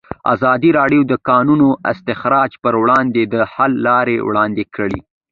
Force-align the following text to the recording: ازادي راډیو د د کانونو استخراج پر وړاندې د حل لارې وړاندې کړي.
ازادي 0.33 0.69
راډیو 0.79 1.01
د 1.05 1.07
د 1.11 1.13
کانونو 1.29 1.67
استخراج 1.91 2.51
پر 2.63 2.73
وړاندې 2.81 3.21
د 3.33 3.35
حل 3.53 3.73
لارې 3.87 4.17
وړاندې 4.27 4.63
کړي. 4.75 4.99